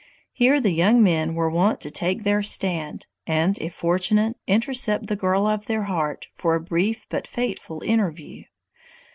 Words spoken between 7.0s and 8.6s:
but fateful interview.